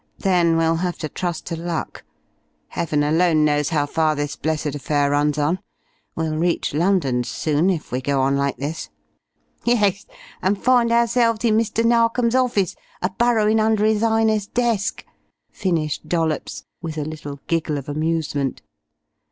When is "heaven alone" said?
2.69-3.45